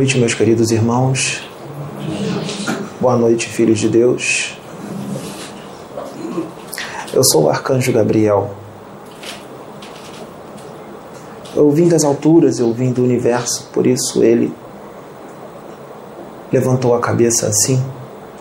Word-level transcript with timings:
Noite, 0.00 0.16
meus 0.16 0.32
queridos 0.32 0.70
irmãos. 0.70 1.46
Boa 2.98 3.18
noite, 3.18 3.46
filhos 3.46 3.78
de 3.78 3.86
Deus. 3.86 4.58
Eu 7.12 7.22
sou 7.22 7.42
o 7.42 7.50
arcanjo 7.50 7.92
Gabriel. 7.92 8.50
Eu 11.54 11.70
vim 11.70 11.86
das 11.86 12.02
alturas, 12.02 12.58
eu 12.58 12.72
vim 12.72 12.92
do 12.92 13.04
universo, 13.04 13.68
por 13.74 13.86
isso 13.86 14.24
ele 14.24 14.50
levantou 16.50 16.94
a 16.94 16.98
cabeça 16.98 17.48
assim, 17.48 17.78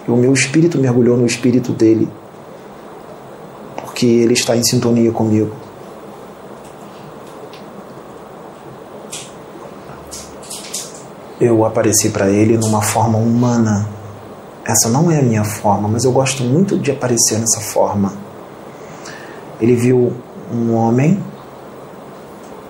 e 0.07 0.12
o 0.12 0.16
meu 0.16 0.31
espírito 0.31 0.77
mergulhou 0.77 1.17
no 1.17 1.26
espírito 1.26 1.73
dele, 1.73 2.07
porque 3.76 4.05
ele 4.05 4.31
está 4.31 4.55
em 4.55 4.63
sintonia 4.63 5.12
comigo. 5.12 5.53
Eu 11.39 11.66
apareci 11.66 12.09
para 12.09 12.29
ele 12.29 12.57
numa 12.57 12.81
forma 12.81 13.17
humana. 13.17 13.88
Essa 14.66 14.89
não 14.89 15.09
é 15.09 15.20
a 15.20 15.21
minha 15.21 15.45
forma, 15.45 15.88
mas 15.88 16.03
eu 16.03 16.11
gosto 16.11 16.43
muito 16.43 16.77
de 16.77 16.91
aparecer 16.91 17.39
nessa 17.39 17.61
forma. 17.61 18.13
Ele 19.61 19.75
viu 19.75 20.13
um 20.53 20.75
homem 20.75 21.23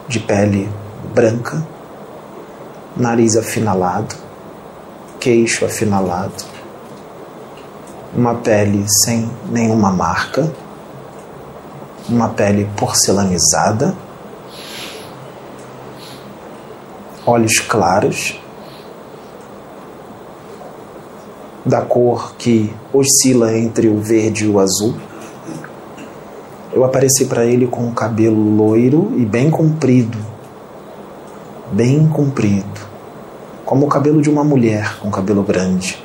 de 0.08 0.20
pele 0.20 0.70
branca, 1.14 1.66
nariz 2.96 3.36
afinalado, 3.36 4.16
queixo 5.20 5.66
afinalado, 5.66 6.44
uma 8.16 8.36
pele 8.36 8.86
sem 9.04 9.30
nenhuma 9.50 9.92
marca, 9.92 10.52
uma 12.08 12.30
pele 12.30 12.70
porcelanizada, 12.76 13.96
olhos 17.26 17.60
claros, 17.60 18.40
da 21.70 21.82
cor 21.82 22.36
que 22.38 22.74
oscila 22.92 23.58
entre 23.58 23.88
o 23.88 24.02
verde 24.02 24.46
e 24.46 24.50
o 24.50 24.60
azul. 24.60 24.96
Eu 26.74 26.84
apareci 26.84 27.26
para 27.26 27.46
ele 27.46 27.68
com 27.68 27.84
um 27.84 27.94
cabelo 27.94 28.56
loiro 28.56 29.14
e 29.16 29.26
bem 29.26 29.50
comprido, 29.50 30.18
bem 31.72 32.08
comprido 32.08 32.90
como 33.70 33.86
o 33.86 33.88
cabelo 33.88 34.20
de 34.20 34.32
uma 34.32 34.44
mulher 34.44 34.98
com 35.00 35.12
cabelo 35.12 35.44
grande. 35.44 36.04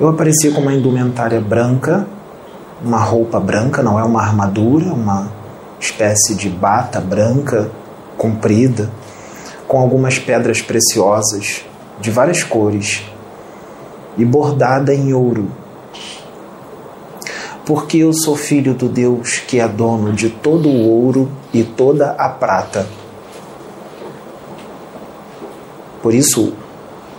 Eu 0.00 0.08
aparecia 0.08 0.50
com 0.50 0.60
uma 0.60 0.74
indumentária 0.74 1.40
branca, 1.40 2.08
uma 2.84 2.98
roupa 2.98 3.38
branca, 3.38 3.80
não 3.80 3.96
é 3.96 4.02
uma 4.02 4.20
armadura, 4.20 4.86
uma 4.86 5.30
espécie 5.78 6.34
de 6.34 6.48
bata 6.48 7.00
branca, 7.00 7.70
comprida, 8.16 8.90
com 9.68 9.78
algumas 9.78 10.18
pedras 10.18 10.60
preciosas 10.60 11.64
de 12.00 12.10
várias 12.10 12.42
cores 12.42 13.04
e 14.16 14.24
bordada 14.24 14.94
em 14.94 15.12
ouro. 15.12 15.50
Porque 17.64 17.98
eu 17.98 18.12
sou 18.12 18.36
filho 18.36 18.74
do 18.74 18.88
Deus 18.88 19.38
que 19.38 19.60
é 19.60 19.68
dono 19.68 20.12
de 20.12 20.30
todo 20.30 20.68
o 20.68 20.88
ouro 20.88 21.30
e 21.52 21.62
toda 21.62 22.12
a 22.12 22.28
prata 22.28 22.86
por 26.02 26.14
isso, 26.14 26.54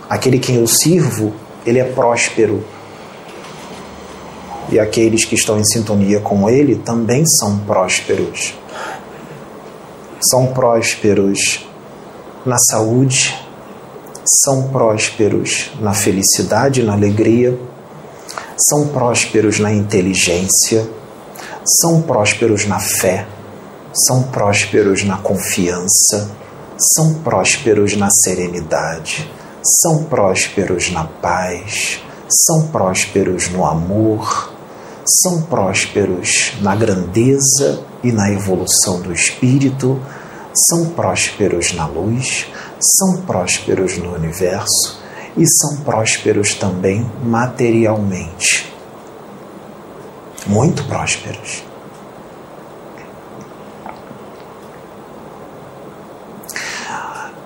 aquele 0.08 0.38
quem 0.38 0.56
eu 0.56 0.66
sirvo, 0.66 1.32
ele 1.64 1.78
é 1.78 1.84
próspero. 1.84 2.64
E 4.70 4.78
aqueles 4.78 5.24
que 5.24 5.34
estão 5.34 5.58
em 5.58 5.64
sintonia 5.64 6.20
com 6.20 6.48
ele 6.48 6.76
também 6.76 7.24
são 7.26 7.58
prósperos. 7.60 8.54
São 10.30 10.48
prósperos 10.48 11.66
na 12.44 12.56
saúde, 12.58 13.38
são 14.24 14.68
prósperos 14.68 15.70
na 15.80 15.92
felicidade, 15.92 16.82
na 16.82 16.92
alegria, 16.92 17.58
são 18.68 18.88
prósperos 18.88 19.58
na 19.58 19.72
inteligência, 19.72 20.86
são 21.80 22.02
prósperos 22.02 22.66
na 22.66 22.78
fé, 22.78 23.26
são 23.92 24.22
prósperos 24.24 25.04
na 25.04 25.16
confiança 25.16 26.42
são 26.94 27.14
prósperos 27.14 27.96
na 27.96 28.08
serenidade, 28.24 29.30
são 29.82 30.04
prósperos 30.04 30.90
na 30.90 31.04
paz, 31.04 32.00
são 32.28 32.66
prósperos 32.68 33.48
no 33.50 33.64
amor, 33.64 34.52
são 35.22 35.42
prósperos 35.42 36.54
na 36.60 36.74
grandeza 36.74 37.84
e 38.02 38.10
na 38.10 38.30
evolução 38.32 39.00
do 39.00 39.12
espírito, 39.12 40.00
são 40.68 40.86
prósperos 40.86 41.72
na 41.72 41.86
luz, 41.86 42.46
são 42.82 43.22
prósperos 43.22 43.96
no 43.98 44.14
universo 44.14 45.00
e 45.36 45.44
são 45.46 45.78
prósperos 45.84 46.54
também 46.54 47.08
materialmente. 47.22 48.72
Muito 50.46 50.84
prósperos. 50.84 51.64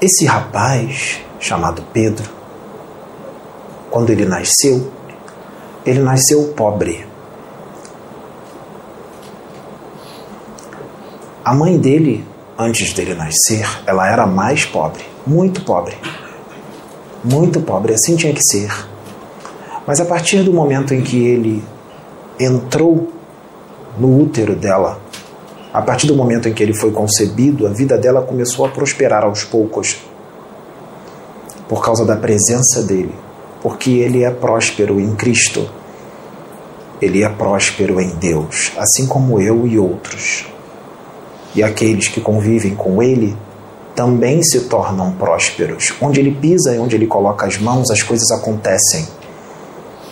Esse 0.01 0.27
rapaz, 0.27 1.21
chamado 1.39 1.83
Pedro, 1.93 2.29
quando 3.91 4.11
ele 4.11 4.25
nasceu, 4.25 4.93
ele 5.85 6.01
nasceu 6.01 6.53
pobre. 6.57 7.07
A 11.45 11.55
mãe 11.55 11.79
dele, 11.79 12.27
antes 12.59 12.93
dele 12.93 13.15
nascer, 13.15 13.67
ela 13.87 14.11
era 14.11 14.27
mais 14.27 14.65
pobre, 14.65 15.05
muito 15.27 15.63
pobre. 15.63 15.97
Muito 17.23 17.61
pobre, 17.61 17.93
assim 17.93 18.17
tinha 18.17 18.33
que 18.33 18.43
ser. 18.43 18.71
Mas 19.87 20.01
a 20.01 20.05
partir 20.05 20.43
do 20.43 20.53
momento 20.53 20.95
em 20.95 21.03
que 21.03 21.25
ele 21.25 21.63
entrou 22.39 23.13
no 23.99 24.21
útero 24.21 24.55
dela, 24.55 25.01
a 25.73 25.83
partir 25.83 26.07
do 26.07 26.15
momento 26.15 26.49
em 26.49 26.55
que 26.55 26.63
ele 26.63 26.75
foi 26.75 26.91
concebido, 26.91 27.67
a 27.67 27.71
vida 27.71 27.99
dela 27.99 28.23
começou 28.23 28.65
a 28.65 28.69
prosperar 28.69 29.25
aos 29.25 29.45
poucos, 29.45 29.99
por 31.69 31.85
causa 31.85 32.05
da 32.05 32.17
presença 32.17 32.83
dele, 32.83 33.15
porque 33.63 33.91
ele 33.91 34.23
é 34.25 34.31
próspero 34.31 35.01
em 35.01 35.15
Cristo. 35.15 35.69
Ele 37.01 37.23
é 37.23 37.29
próspero 37.29 38.01
em 38.01 38.09
Deus, 38.11 38.73
assim 38.79 39.07
como 39.07 39.41
eu 39.41 39.67
e 39.67 39.79
outros. 39.79 40.47
E 41.57 41.63
aqueles 41.63 42.07
que 42.07 42.21
convivem 42.21 42.77
com 42.77 43.03
ele 43.03 43.37
também 43.97 44.41
se 44.45 44.61
tornam 44.61 45.11
prósperos. 45.11 45.93
Onde 46.01 46.21
ele 46.21 46.31
pisa 46.31 46.73
e 46.77 46.79
onde 46.79 46.95
ele 46.95 47.09
coloca 47.09 47.47
as 47.47 47.59
mãos, 47.59 47.91
as 47.91 48.03
coisas 48.03 48.31
acontecem. 48.31 49.09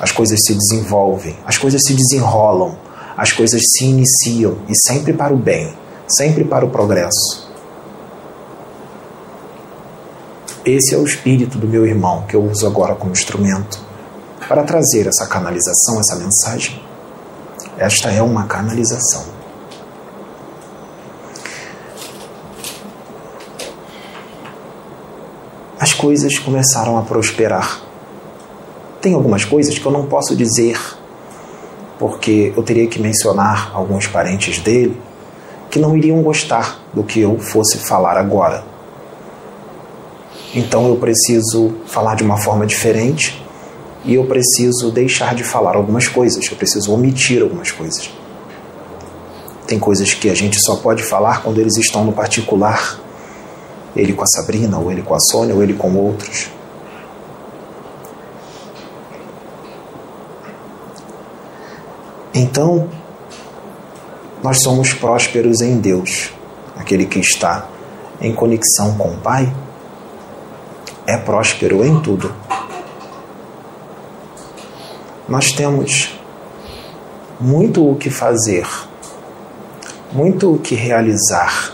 As 0.01 0.11
coisas 0.11 0.41
se 0.45 0.55
desenvolvem, 0.55 1.37
as 1.47 1.57
coisas 1.57 1.81
se 1.87 1.95
desenrolam 1.95 2.77
as 3.17 3.31
coisas 3.31 3.63
se 3.65 3.85
iniciam 3.85 4.59
e 4.69 4.75
sempre 4.75 5.13
para 5.13 5.33
o 5.33 5.37
bem, 5.37 5.73
sempre 6.09 6.45
para 6.45 6.65
o 6.65 6.71
progresso. 6.71 7.49
Esse 10.65 10.95
é 10.95 10.99
o 10.99 11.05
espírito 11.05 11.59
do 11.59 11.69
meu 11.69 11.87
irmão 11.87 12.25
que 12.27 12.35
eu 12.35 12.43
uso 12.43 12.67
agora 12.67 12.95
como 12.95 13.13
instrumento 13.13 13.79
para 14.49 14.65
trazer 14.65 15.07
essa 15.07 15.27
canalização, 15.27 16.01
essa 16.01 16.17
mensagem. 16.17 16.83
Esta 17.79 18.11
é 18.11 18.21
uma 18.21 18.47
canalização. 18.47 19.27
As 25.79 25.93
coisas 26.05 26.39
começaram 26.39 26.99
a 26.99 27.03
prosperar. 27.03 27.81
Tem 29.01 29.15
algumas 29.15 29.43
coisas 29.43 29.79
que 29.79 29.87
eu 29.87 29.91
não 29.91 30.05
posso 30.05 30.37
dizer 30.37 30.79
porque 31.99 32.53
eu 32.55 32.63
teria 32.63 32.87
que 32.87 33.01
mencionar 33.01 33.71
alguns 33.73 34.07
parentes 34.07 34.59
dele 34.59 35.01
que 35.71 35.79
não 35.79 35.97
iriam 35.97 36.21
gostar 36.21 36.79
do 36.93 37.03
que 37.03 37.21
eu 37.21 37.39
fosse 37.39 37.79
falar 37.79 38.19
agora. 38.19 38.67
Então 40.55 40.89
eu 40.89 40.97
preciso 40.97 41.73
falar 41.87 42.17
de 42.17 42.23
uma 42.23 42.37
forma 42.37 42.67
diferente 42.67 43.43
e 44.05 44.13
eu 44.13 44.27
preciso 44.27 44.91
deixar 44.91 45.35
de 45.35 45.43
falar 45.43 45.75
algumas 45.75 46.07
coisas, 46.07 46.47
eu 46.51 46.57
preciso 46.59 46.93
omitir 46.93 47.41
algumas 47.41 47.71
coisas. 47.71 48.11
Tem 49.67 49.79
coisas 49.79 50.13
que 50.13 50.29
a 50.29 50.35
gente 50.35 50.61
só 50.61 50.77
pode 50.77 51.03
falar 51.03 51.43
quando 51.43 51.63
eles 51.63 51.79
estão 51.79 52.05
no 52.05 52.13
particular, 52.13 53.01
ele 53.97 54.13
com 54.13 54.23
a 54.23 54.27
Sabrina, 54.27 54.79
ou 54.79 54.91
ele 54.91 55.03
com 55.03 55.15
a 55.15 55.21
Sônia, 55.21 55.55
ou 55.55 55.63
ele 55.63 55.75
com 55.75 55.95
outros. 55.95 56.51
Então, 62.35 62.89
nós 64.43 64.61
somos 64.63 64.93
prósperos 64.93 65.61
em 65.61 65.79
Deus. 65.79 66.31
Aquele 66.77 67.07
que 67.07 67.21
está 67.21 67.69
em 68.21 68.35
conexão 68.35 68.97
com 68.97 69.09
o 69.11 69.17
Pai 69.19 69.55
é 71.07 71.17
próspero 71.17 71.85
em 71.85 72.01
tudo. 72.01 72.35
Nós 75.29 75.53
temos 75.53 76.19
muito 77.41 77.89
o 77.89 77.97
que 77.97 78.11
fazer, 78.11 78.67
muito 80.13 80.55
o 80.55 80.59
que 80.59 80.75
realizar, 80.75 81.73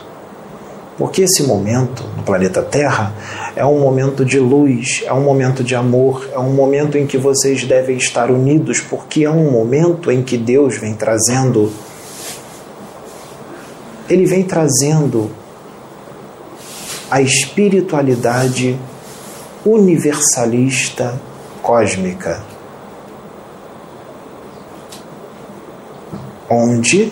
Porque 1.00 1.22
esse 1.22 1.44
momento 1.44 2.04
no 2.14 2.22
planeta 2.22 2.60
Terra 2.60 3.14
é 3.56 3.64
um 3.64 3.80
momento 3.80 4.22
de 4.22 4.38
luz, 4.38 5.02
é 5.06 5.12
um 5.14 5.22
momento 5.22 5.64
de 5.64 5.74
amor, 5.74 6.28
é 6.30 6.38
um 6.38 6.52
momento 6.52 6.98
em 6.98 7.06
que 7.06 7.16
vocês 7.16 7.64
devem 7.64 7.96
estar 7.96 8.30
unidos, 8.30 8.82
porque 8.82 9.24
é 9.24 9.30
um 9.30 9.50
momento 9.50 10.12
em 10.12 10.22
que 10.22 10.36
Deus 10.36 10.76
vem 10.76 10.92
trazendo. 10.92 11.72
Ele 14.10 14.26
vem 14.26 14.42
trazendo 14.42 15.30
a 17.10 17.22
espiritualidade 17.22 18.78
universalista 19.64 21.18
cósmica, 21.62 22.42
onde 26.50 27.10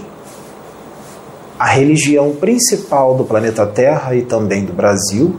a 1.58 1.66
religião 1.66 2.37
principal 2.37 3.16
do 3.16 3.25
planeta 3.25 3.66
Terra 3.66 4.14
e 4.14 4.22
também 4.22 4.64
do 4.64 4.72
Brasil 4.72 5.34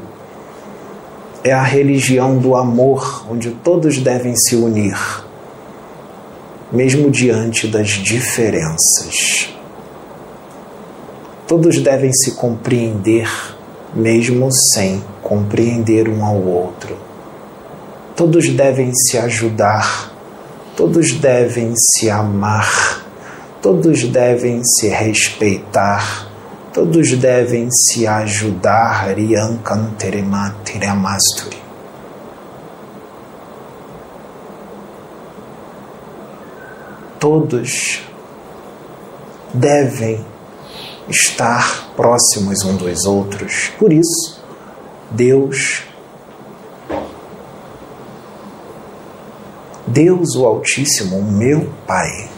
é 1.42 1.54
a 1.54 1.64
religião 1.64 2.38
do 2.38 2.56
amor, 2.56 3.26
onde 3.32 3.52
todos 3.52 3.98
devem 4.00 4.36
se 4.36 4.58
unir, 4.58 4.98
mesmo 6.70 7.10
diante 7.10 7.68
das 7.68 7.88
diferenças. 7.88 9.50
Todos 11.48 11.80
devem 11.80 12.12
se 12.12 12.32
compreender, 12.32 13.30
mesmo 13.96 14.50
sem 14.74 15.02
compreender 15.24 16.10
um 16.10 16.26
ao 16.26 16.36
outro. 16.36 16.98
Todos 18.14 18.50
devem 18.50 18.92
se 18.94 19.18
ajudar, 19.18 20.14
todos 20.76 21.14
devem 21.14 21.74
se 21.78 22.10
amar 22.10 23.09
Todos 23.62 24.04
devem 24.06 24.62
se 24.64 24.88
respeitar, 24.88 26.30
todos 26.74 27.12
devem 27.18 27.68
se 27.70 28.08
ajudar. 28.08 29.06
Todos 37.20 38.02
devem 39.54 40.26
estar 41.10 41.90
próximos 41.98 42.64
uns 42.64 42.78
dos 42.78 43.06
outros. 43.06 43.72
Por 43.78 43.92
isso, 43.92 44.42
Deus, 45.12 45.84
Deus 49.86 50.36
o 50.36 50.46
Altíssimo, 50.46 51.22
meu 51.24 51.70
Pai, 51.86 52.30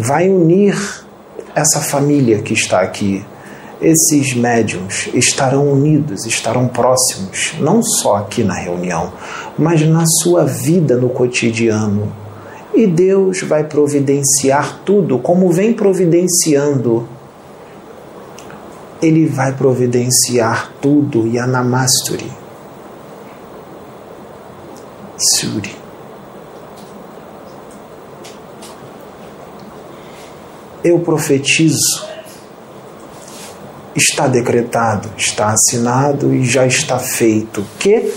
vai 0.00 0.28
unir 0.28 0.74
essa 1.54 1.80
família 1.80 2.40
que 2.42 2.54
está 2.54 2.80
aqui. 2.80 3.24
Esses 3.80 4.34
médiums 4.34 5.08
estarão 5.14 5.70
unidos, 5.72 6.26
estarão 6.26 6.68
próximos, 6.68 7.54
não 7.60 7.82
só 7.82 8.16
aqui 8.16 8.44
na 8.44 8.54
reunião, 8.54 9.12
mas 9.58 9.80
na 9.86 10.04
sua 10.06 10.44
vida 10.44 10.96
no 10.96 11.08
cotidiano. 11.08 12.12
E 12.74 12.86
Deus 12.86 13.42
vai 13.42 13.64
providenciar 13.64 14.80
tudo 14.84 15.18
como 15.18 15.50
vem 15.50 15.72
providenciando. 15.72 17.08
Ele 19.02 19.26
vai 19.26 19.52
providenciar 19.52 20.70
tudo. 20.80 21.26
Yanamasturi. 21.26 22.30
Suri. 25.16 25.79
Eu 30.82 30.98
profetizo. 31.00 32.08
Está 33.94 34.26
decretado, 34.26 35.10
está 35.16 35.52
assinado 35.52 36.32
e 36.34 36.44
já 36.44 36.66
está 36.66 36.98
feito 36.98 37.64
que 37.78 38.12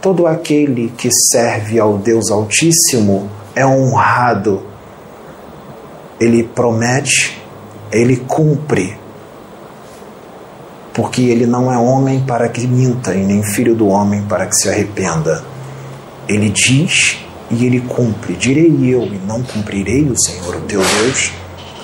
todo 0.00 0.26
aquele 0.26 0.92
que 0.96 1.08
serve 1.32 1.78
ao 1.78 1.98
Deus 1.98 2.30
Altíssimo 2.30 3.28
é 3.54 3.66
honrado. 3.66 4.62
Ele 6.20 6.42
promete, 6.44 7.40
ele 7.90 8.16
cumpre. 8.16 8.96
Porque 10.94 11.22
ele 11.22 11.46
não 11.46 11.72
é 11.72 11.78
homem 11.78 12.20
para 12.20 12.48
que 12.48 12.66
minta 12.66 13.14
e 13.14 13.24
nem 13.24 13.42
filho 13.42 13.74
do 13.74 13.86
homem 13.88 14.22
para 14.22 14.46
que 14.46 14.54
se 14.54 14.68
arrependa. 14.68 15.44
Ele 16.28 16.50
diz 16.50 17.18
e 17.50 17.66
ele 17.66 17.80
cumpre. 17.80 18.34
Direi 18.34 18.68
eu 18.82 19.02
e 19.04 19.20
não 19.26 19.42
cumprirei 19.42 20.04
o 20.04 20.18
Senhor, 20.18 20.56
o 20.56 20.60
teu 20.62 20.80
Deus? 20.80 21.32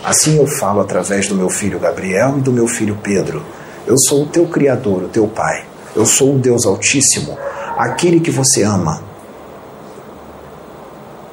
Assim 0.04 0.36
eu 0.36 0.46
falo 0.46 0.80
através 0.80 1.26
do 1.28 1.34
meu 1.34 1.48
filho 1.48 1.78
Gabriel 1.78 2.36
e 2.36 2.42
do 2.42 2.52
meu 2.52 2.68
filho 2.68 2.98
Pedro. 3.02 3.42
Eu 3.86 3.96
sou 3.98 4.24
o 4.24 4.26
teu 4.26 4.46
Criador, 4.46 5.04
o 5.04 5.08
teu 5.08 5.26
Pai. 5.26 5.64
Eu 5.96 6.04
sou 6.04 6.34
o 6.34 6.38
Deus 6.38 6.66
Altíssimo, 6.66 7.38
aquele 7.78 8.20
que 8.20 8.30
você 8.30 8.62
ama, 8.62 9.02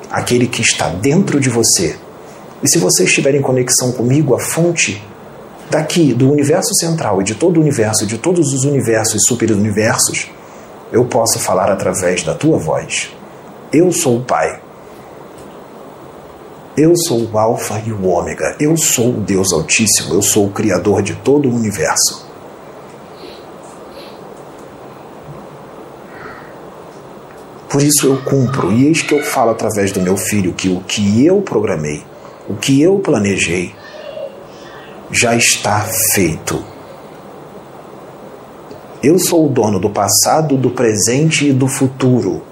aquele 0.09 0.47
que 0.47 0.61
está 0.61 0.87
dentro 0.87 1.37
de 1.37 1.49
você. 1.49 1.97
E 2.63 2.69
se 2.69 2.77
você 2.77 3.03
estiver 3.03 3.35
em 3.35 3.41
conexão 3.41 3.91
comigo, 3.91 4.35
a 4.35 4.39
fonte 4.39 5.03
daqui, 5.69 6.13
do 6.13 6.31
universo 6.31 6.73
central 6.75 7.21
e 7.21 7.25
de 7.25 7.35
todo 7.35 7.57
o 7.57 7.61
universo, 7.61 8.05
de 8.05 8.17
todos 8.17 8.53
os 8.53 8.63
universos 8.63 9.15
e 9.15 9.27
superuniversos, 9.27 10.31
eu 10.93 11.03
posso 11.05 11.39
falar 11.39 11.69
através 11.69 12.23
da 12.23 12.35
tua 12.35 12.57
voz. 12.57 13.11
Eu 13.73 13.91
sou 13.91 14.17
o 14.17 14.23
Pai 14.23 14.61
eu 16.77 16.93
sou 16.95 17.29
o 17.29 17.37
Alfa 17.37 17.81
e 17.85 17.91
o 17.91 18.05
Ômega. 18.05 18.55
Eu 18.59 18.77
sou 18.77 19.09
o 19.09 19.21
Deus 19.21 19.51
Altíssimo. 19.51 20.13
Eu 20.13 20.21
sou 20.21 20.47
o 20.47 20.51
Criador 20.51 21.01
de 21.01 21.15
todo 21.15 21.49
o 21.49 21.53
universo. 21.53 22.29
Por 27.69 27.81
isso 27.81 28.05
eu 28.05 28.21
cumpro, 28.23 28.69
e 28.73 28.87
eis 28.87 29.01
que 29.01 29.13
eu 29.13 29.23
falo 29.23 29.51
através 29.51 29.93
do 29.93 30.01
meu 30.01 30.17
filho 30.17 30.51
que 30.51 30.67
o 30.67 30.81
que 30.81 31.25
eu 31.25 31.41
programei, 31.41 32.03
o 32.49 32.53
que 32.53 32.81
eu 32.81 32.99
planejei, 32.99 33.73
já 35.09 35.35
está 35.35 35.87
feito. 36.13 36.61
Eu 39.01 39.17
sou 39.17 39.45
o 39.45 39.49
dono 39.49 39.79
do 39.79 39.89
passado, 39.89 40.57
do 40.57 40.71
presente 40.71 41.47
e 41.47 41.53
do 41.53 41.69
futuro. 41.69 42.43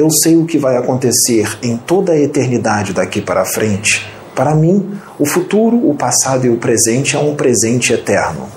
Eu 0.00 0.08
sei 0.10 0.34
o 0.34 0.46
que 0.46 0.56
vai 0.56 0.78
acontecer 0.78 1.58
em 1.62 1.76
toda 1.76 2.12
a 2.12 2.18
eternidade 2.18 2.94
daqui 2.94 3.20
para 3.20 3.44
frente. 3.44 4.10
Para 4.34 4.54
mim, 4.54 4.98
o 5.18 5.26
futuro, 5.26 5.76
o 5.76 5.94
passado 5.94 6.46
e 6.46 6.48
o 6.48 6.56
presente 6.56 7.16
é 7.16 7.18
um 7.18 7.34
presente 7.34 7.92
eterno. 7.92 8.48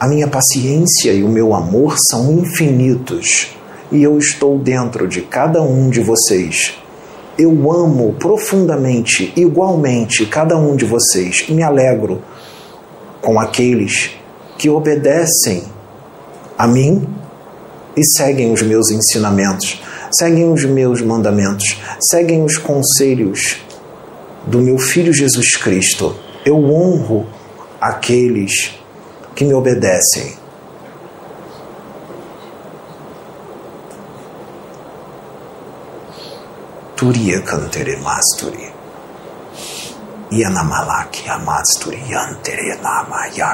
A 0.00 0.08
minha 0.08 0.26
paciência 0.26 1.12
e 1.12 1.22
o 1.22 1.28
meu 1.28 1.54
amor 1.54 1.94
são 2.10 2.32
infinitos 2.32 3.56
e 3.92 4.02
eu 4.02 4.18
estou 4.18 4.58
dentro 4.58 5.06
de 5.06 5.20
cada 5.20 5.62
um 5.62 5.88
de 5.88 6.00
vocês. 6.00 6.74
Eu 7.38 7.70
amo 7.70 8.16
profundamente, 8.18 9.32
igualmente, 9.36 10.26
cada 10.26 10.58
um 10.58 10.74
de 10.74 10.84
vocês 10.84 11.44
e 11.48 11.52
me 11.52 11.62
alegro 11.62 12.20
com 13.22 13.38
aqueles 13.38 14.10
que 14.58 14.68
obedecem 14.68 15.62
a 16.58 16.66
mim 16.66 17.19
e 17.96 18.04
seguem 18.04 18.52
os 18.52 18.62
meus 18.62 18.90
ensinamentos, 18.90 19.82
seguem 20.12 20.52
os 20.52 20.64
meus 20.64 21.02
mandamentos, 21.02 21.80
seguem 22.10 22.42
os 22.44 22.56
conselhos 22.58 23.58
do 24.46 24.60
meu 24.60 24.78
Filho 24.78 25.12
Jesus 25.12 25.56
Cristo. 25.56 26.14
Eu 26.44 26.56
honro 26.56 27.26
aqueles 27.80 28.78
que 29.34 29.44
me 29.44 29.54
obedecem. 29.54 30.38
Turia 36.96 37.40
cantere 37.40 37.96
masturi. 37.96 38.69
Yanamalakya 40.30 41.42
masturiyantere 41.42 42.78
na 42.82 43.02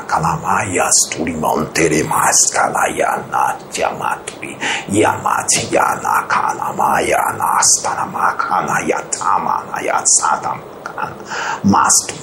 kalamaya 0.05 0.85
sturimontere 0.93 2.05
maskalaya 2.05 3.17
natyamaturi 3.33 4.53
yamatyana 4.93 6.29
kalamaya 6.29 7.33
nastanamakana 7.41 8.85
yatamana 8.85 9.81
yatsatamkana 9.81 11.17
masturi. 11.65 12.21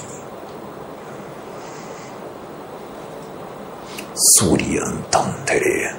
Suryan 4.38 5.02
tantere, 5.10 5.98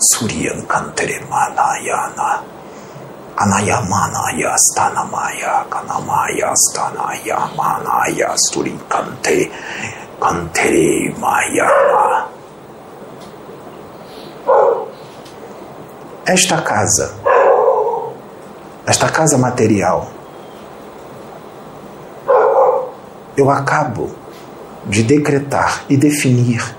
Suryan 0.00 0.64
kantere 0.64 1.20
manayana 1.28 2.51
Anayamanaya 3.36 4.54
Stanamaya 4.56 5.64
Kanamaya 5.70 6.52
Stanaya 6.54 7.48
Manaya 7.56 8.34
Surikante 8.36 9.50
Kantere 10.20 11.12
Maya. 11.18 11.68
Esta 16.24 16.62
casa, 16.62 17.16
esta 18.86 19.08
casa 19.08 19.36
material, 19.36 20.06
eu 23.36 23.50
acabo 23.50 24.10
de 24.86 25.02
decretar 25.02 25.84
e 25.88 25.96
definir 25.96 26.76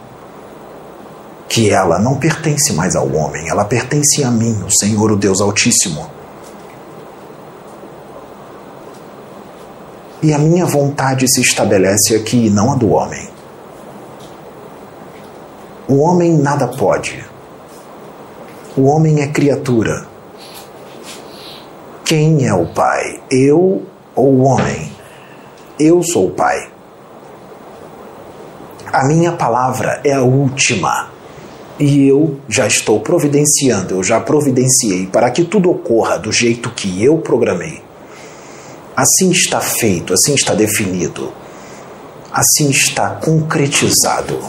que 1.49 1.69
ela 1.69 1.99
não 1.99 2.17
pertence 2.17 2.71
mais 2.73 2.95
ao 2.95 3.11
homem, 3.13 3.49
ela 3.49 3.65
pertence 3.65 4.23
a 4.23 4.31
mim, 4.31 4.63
o 4.65 4.71
Senhor, 4.71 5.11
o 5.11 5.17
Deus 5.17 5.41
Altíssimo. 5.41 6.09
E 10.23 10.33
a 10.33 10.39
minha 10.39 10.65
vontade 10.65 11.27
se 11.27 11.41
estabelece 11.41 12.15
aqui 12.15 12.47
e 12.47 12.49
não 12.49 12.71
a 12.71 12.75
do 12.75 12.91
homem. 12.93 13.27
O 15.85 15.99
homem 15.99 16.37
nada 16.37 16.65
pode. 16.65 17.21
O 18.77 18.83
homem 18.83 19.21
é 19.21 19.27
criatura. 19.27 20.05
Quem 22.05 22.47
é 22.47 22.53
o 22.53 22.67
pai? 22.67 23.21
Eu 23.29 23.83
ou 24.15 24.33
o 24.33 24.43
homem? 24.43 24.93
Eu 25.77 26.01
sou 26.01 26.27
o 26.27 26.31
pai. 26.31 26.71
A 28.93 29.05
minha 29.05 29.33
palavra 29.33 29.99
é 30.05 30.13
a 30.13 30.21
última. 30.21 31.09
E 31.77 32.07
eu 32.07 32.39
já 32.47 32.65
estou 32.65 33.01
providenciando, 33.01 33.95
eu 33.95 34.03
já 34.03 34.21
providenciei 34.21 35.05
para 35.05 35.29
que 35.31 35.43
tudo 35.43 35.69
ocorra 35.69 36.17
do 36.17 36.31
jeito 36.31 36.69
que 36.69 37.03
eu 37.03 37.17
programei. 37.17 37.82
Assim 38.95 39.31
está 39.31 39.59
feito, 39.59 40.13
assim 40.13 40.35
está 40.35 40.53
definido, 40.53 41.33
assim 42.31 42.69
está 42.69 43.09
concretizado. 43.09 44.39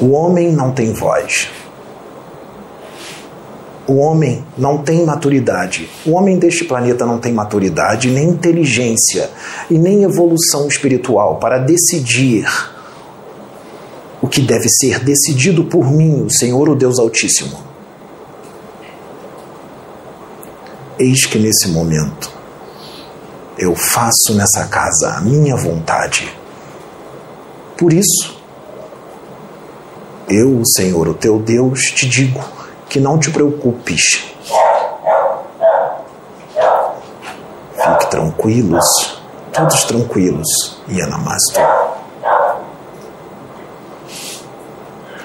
O 0.00 0.10
homem 0.10 0.50
não 0.50 0.72
tem 0.72 0.92
voz. 0.92 1.48
O 3.86 3.98
homem 3.98 4.44
não 4.56 4.78
tem 4.78 5.04
maturidade. 5.04 5.88
O 6.04 6.12
homem 6.12 6.38
deste 6.38 6.64
planeta 6.64 7.06
não 7.06 7.18
tem 7.18 7.32
maturidade, 7.32 8.10
nem 8.10 8.30
inteligência 8.30 9.30
e 9.70 9.78
nem 9.78 10.02
evolução 10.02 10.66
espiritual 10.66 11.36
para 11.36 11.58
decidir 11.58 12.46
o 14.20 14.28
que 14.28 14.40
deve 14.40 14.68
ser 14.68 15.00
decidido 15.00 15.64
por 15.64 15.90
mim, 15.90 16.22
o 16.22 16.30
Senhor, 16.30 16.68
o 16.68 16.76
Deus 16.76 16.98
Altíssimo. 16.98 17.71
Eis 20.98 21.26
que 21.26 21.38
nesse 21.38 21.68
momento 21.68 22.30
eu 23.58 23.74
faço 23.74 24.34
nessa 24.34 24.66
casa 24.68 25.14
a 25.16 25.20
minha 25.20 25.56
vontade. 25.56 26.36
Por 27.76 27.92
isso, 27.92 28.40
eu, 30.28 30.58
o 30.58 30.66
Senhor, 30.66 31.08
o 31.08 31.14
teu 31.14 31.38
Deus, 31.38 31.80
te 31.80 32.08
digo 32.08 32.42
que 32.88 33.00
não 33.00 33.18
te 33.18 33.30
preocupes. 33.30 34.24
Fique 37.74 38.10
tranquilos, 38.10 38.84
todos 39.52 39.84
tranquilos, 39.84 40.78
Yanamastu. 40.88 41.60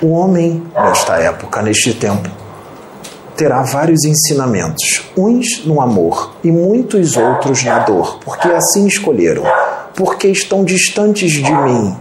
O 0.02 0.12
homem, 0.12 0.64
nesta 0.74 1.18
época, 1.18 1.62
neste 1.62 1.94
tempo, 1.94 2.30
terá 3.38 3.62
vários 3.62 4.04
ensinamentos, 4.04 5.04
uns 5.16 5.64
no 5.64 5.80
amor 5.80 6.36
e 6.44 6.52
muitos 6.52 7.16
outros 7.16 7.64
na 7.64 7.80
dor, 7.80 8.20
porque 8.26 8.48
assim 8.48 8.88
escolheram, 8.88 9.44
porque 9.96 10.28
estão 10.28 10.66
distantes 10.66 11.32
de 11.32 11.54
mim, 11.54 11.96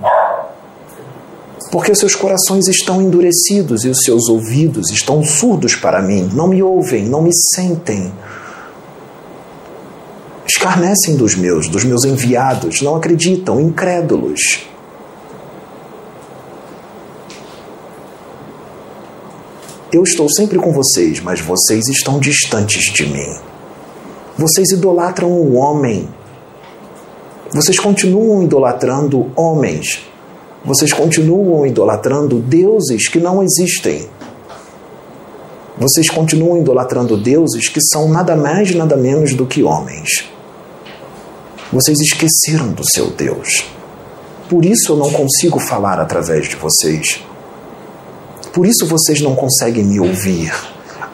porque 1.70 1.94
seus 1.94 2.14
corações 2.14 2.66
estão 2.68 3.02
endurecidos 3.02 3.84
e 3.84 3.88
os 3.88 3.98
seus 4.02 4.28
ouvidos 4.30 4.90
estão 4.90 5.22
surdos 5.22 5.76
para 5.76 6.00
mim, 6.00 6.30
não 6.32 6.48
me 6.48 6.62
ouvem, 6.62 7.04
não 7.04 7.20
me 7.20 7.30
sentem. 7.54 8.10
Escarnecem 10.48 11.16
dos 11.16 11.34
meus, 11.34 11.68
dos 11.68 11.84
meus 11.84 12.04
enviados, 12.04 12.80
não 12.80 12.96
acreditam, 12.96 13.60
incrédulos. 13.60 14.66
Eu 19.92 20.02
estou 20.02 20.28
sempre 20.28 20.58
com 20.58 20.72
vocês, 20.72 21.20
mas 21.20 21.40
vocês 21.40 21.86
estão 21.86 22.18
distantes 22.18 22.92
de 22.92 23.06
mim. 23.06 23.36
Vocês 24.36 24.70
idolatram 24.72 25.30
o 25.30 25.54
homem. 25.54 26.08
Vocês 27.52 27.78
continuam 27.78 28.42
idolatrando 28.42 29.30
homens. 29.36 30.04
Vocês 30.64 30.92
continuam 30.92 31.64
idolatrando 31.64 32.40
deuses 32.40 33.06
que 33.06 33.20
não 33.20 33.44
existem. 33.44 34.08
Vocês 35.78 36.10
continuam 36.10 36.58
idolatrando 36.58 37.16
deuses 37.16 37.68
que 37.68 37.80
são 37.80 38.08
nada 38.08 38.34
mais, 38.34 38.74
nada 38.74 38.96
menos 38.96 39.34
do 39.34 39.46
que 39.46 39.62
homens. 39.62 40.24
Vocês 41.72 41.98
esqueceram 42.00 42.72
do 42.72 42.82
seu 42.84 43.10
Deus. 43.10 43.64
Por 44.48 44.64
isso 44.64 44.92
eu 44.92 44.96
não 44.96 45.12
consigo 45.12 45.60
falar 45.60 46.00
através 46.00 46.48
de 46.48 46.56
vocês. 46.56 47.22
Por 48.56 48.64
isso 48.66 48.86
vocês 48.86 49.20
não 49.20 49.36
conseguem 49.36 49.84
me 49.84 50.00
ouvir. 50.00 50.50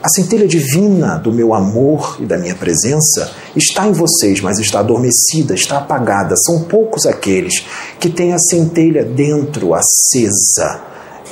A 0.01 0.09
centelha 0.09 0.47
divina 0.47 1.17
do 1.17 1.33
meu 1.33 1.53
amor 1.53 2.17
e 2.21 2.25
da 2.25 2.39
minha 2.39 2.55
presença 2.55 3.33
está 3.57 3.89
em 3.89 3.93
vocês, 3.93 4.41
mas 4.41 4.61
está 4.61 4.79
adormecida, 4.79 5.53
está 5.53 5.79
apagada. 5.79 6.37
São 6.37 6.63
poucos 6.63 7.05
aqueles 7.05 7.67
que 7.99 8.09
têm 8.09 8.33
a 8.33 8.39
centelha 8.39 9.05
dentro, 9.05 9.75
acesa. 9.75 10.83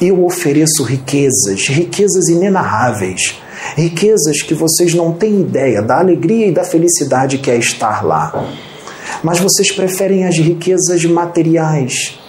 Eu 0.03 0.25
ofereço 0.25 0.83
riquezas, 0.83 1.69
riquezas 1.69 2.29
inenarráveis, 2.29 3.41
riquezas 3.77 4.43
que 4.43 4.53
vocês 4.53 4.93
não 4.93 5.13
têm 5.13 5.43
ideia 5.43 5.81
da 5.81 6.01
alegria 6.01 6.49
e 6.49 6.53
da 6.53 6.65
felicidade 6.65 7.39
que 7.39 7.53
é 7.53 7.57
estar 7.57 8.05
lá. 8.05 8.53
Mas 9.23 9.39
vocês 9.39 9.71
preferem 9.71 10.27
as 10.27 10.37
riquezas 10.37 11.05
materiais, 11.05 12.20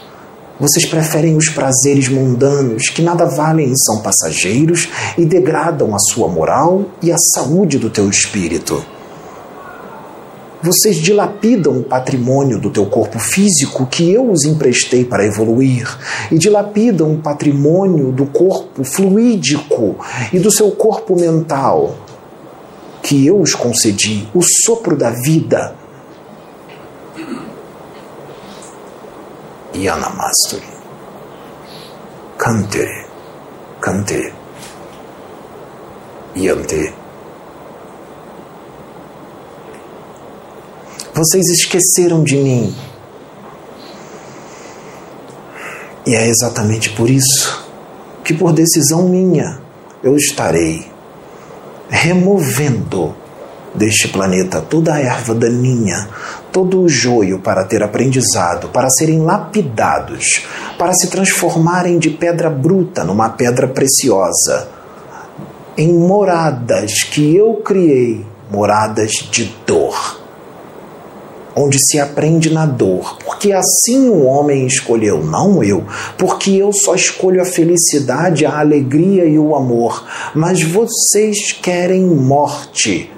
vocês 0.62 0.86
preferem 0.86 1.36
os 1.36 1.50
prazeres 1.50 2.08
mundanos 2.08 2.88
que 2.89 3.01
nada 3.01 3.25
valem 3.25 3.72
e 3.72 3.80
são 3.80 4.00
passageiros 4.03 4.88
e 5.18 5.25
degradam 5.25 5.96
a 5.96 5.98
sua 5.98 6.27
moral 6.27 6.86
e 7.01 7.12
a 7.12 7.18
saúde 7.34 7.80
do 7.80 7.89
teu 7.89 8.08
espírito. 8.08 8.86
Vocês 10.62 10.98
dilapidam 10.98 11.80
o 11.80 11.84
patrimônio 11.84 12.60
do 12.60 12.70
teu 12.70 12.86
corpo 12.86 13.18
físico 13.18 13.88
que 13.88 14.12
eu 14.12 14.30
os 14.30 14.46
emprestei 14.46 15.03
para 15.03 15.25
evoluir, 15.25 15.89
e 16.32 16.38
dilapidam 16.38 17.12
o 17.12 17.18
patrimônio 17.18 18.12
do 18.12 18.27
corpo 18.27 18.84
fluídico 18.84 19.96
e 20.32 20.38
do 20.38 20.51
seu 20.51 20.70
corpo 20.70 21.20
mental 21.20 21.96
que 23.01 23.25
eu 23.25 23.41
os 23.41 23.56
concedi, 23.56 24.30
o 24.32 24.41
sopro 24.44 24.96
da 24.96 25.10
vida 25.10 25.80
Yanamasturi. 29.81 30.67
Kante, 32.38 32.88
Kante, 33.79 34.33
Yante. 36.35 36.93
Vocês 41.13 41.45
esqueceram 41.50 42.23
de 42.23 42.38
mim. 42.38 42.75
E 46.05 46.15
é 46.15 46.27
exatamente 46.27 46.91
por 46.91 47.09
isso 47.09 47.67
que, 48.23 48.33
por 48.33 48.53
decisão 48.53 49.07
minha, 49.07 49.61
eu 50.03 50.15
estarei 50.15 50.91
removendo 51.89 53.15
deste 53.73 54.07
planeta 54.09 54.61
toda 54.61 54.93
a 54.93 54.99
erva 54.99 55.33
daninha, 55.33 56.09
todo 56.51 56.81
o 56.81 56.89
joio 56.89 57.39
para 57.39 57.65
ter 57.65 57.81
aprendizado, 57.81 58.69
para 58.69 58.89
serem 58.89 59.21
lapidados, 59.21 60.43
para 60.77 60.93
se 60.93 61.09
transformarem 61.09 61.97
de 61.97 62.09
pedra 62.09 62.49
bruta 62.49 63.03
numa 63.03 63.29
pedra 63.29 63.67
preciosa, 63.67 64.67
em 65.77 65.93
moradas 65.93 67.03
que 67.03 67.35
eu 67.35 67.55
criei, 67.55 68.25
moradas 68.51 69.11
de 69.31 69.55
dor, 69.65 70.19
onde 71.55 71.77
se 71.79 71.99
aprende 71.99 72.53
na 72.53 72.65
dor, 72.65 73.17
porque 73.23 73.53
assim 73.53 74.09
o 74.09 74.25
homem 74.25 74.67
escolheu, 74.67 75.23
não 75.23 75.63
eu, 75.63 75.85
porque 76.17 76.51
eu 76.51 76.71
só 76.73 76.93
escolho 76.93 77.41
a 77.41 77.45
felicidade, 77.45 78.45
a 78.45 78.59
alegria 78.59 79.25
e 79.25 79.39
o 79.39 79.55
amor, 79.55 80.05
mas 80.35 80.61
vocês 80.61 81.53
querem 81.53 82.05
morte 82.05 83.09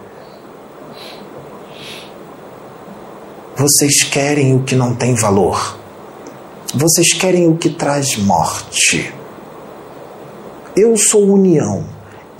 Vocês 3.56 4.04
querem 4.04 4.56
o 4.56 4.64
que 4.64 4.76
não 4.76 4.96
tem 4.96 5.14
valor. 5.14 5.78
Vocês 6.74 7.14
querem 7.14 7.48
o 7.48 7.56
que 7.56 7.70
traz 7.70 8.18
morte. 8.18 9.14
Eu 10.76 10.98
sou 10.98 11.22
união. 11.30 11.86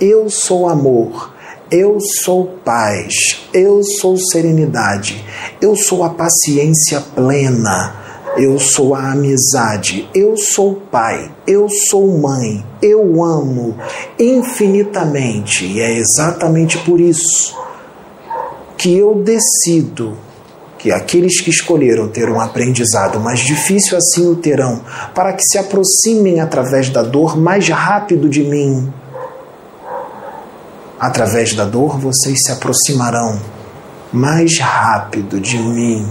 Eu 0.00 0.28
sou 0.28 0.68
amor. 0.68 1.32
Eu 1.70 1.98
sou 2.00 2.58
paz. 2.64 3.14
Eu 3.52 3.80
sou 4.00 4.16
serenidade. 4.16 5.24
Eu 5.60 5.76
sou 5.76 6.02
a 6.02 6.10
paciência 6.10 7.00
plena. 7.00 7.94
Eu 8.36 8.58
sou 8.58 8.96
a 8.96 9.12
amizade, 9.12 10.08
eu 10.12 10.36
sou 10.36 10.74
pai, 10.90 11.30
eu 11.46 11.68
sou 11.88 12.18
mãe, 12.18 12.66
eu 12.82 13.22
amo 13.22 13.76
infinitamente, 14.18 15.64
e 15.64 15.80
é 15.80 15.96
exatamente 15.96 16.76
por 16.78 17.00
isso 17.00 17.56
que 18.76 18.92
eu 18.98 19.22
decido 19.22 20.18
que 20.84 20.92
aqueles 20.92 21.40
que 21.40 21.48
escolheram 21.48 22.08
ter 22.08 22.28
um 22.28 22.38
aprendizado 22.38 23.18
mais 23.18 23.40
difícil 23.40 23.96
assim 23.96 24.28
o 24.28 24.36
terão, 24.36 24.82
para 25.14 25.32
que 25.32 25.42
se 25.42 25.56
aproximem 25.56 26.40
através 26.40 26.90
da 26.90 27.02
dor 27.02 27.38
mais 27.38 27.66
rápido 27.70 28.28
de 28.28 28.42
mim. 28.42 28.92
Através 31.00 31.54
da 31.54 31.64
dor 31.64 31.98
vocês 31.98 32.36
se 32.44 32.52
aproximarão 32.52 33.40
mais 34.12 34.58
rápido 34.58 35.40
de 35.40 35.56
mim. 35.56 36.06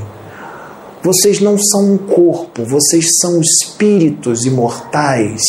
Vocês 1.03 1.39
não 1.39 1.55
são 1.55 1.93
um 1.93 1.97
corpo, 1.99 2.65
vocês 2.65 3.05
são 3.21 3.39
espíritos 3.39 4.43
imortais. 4.43 5.43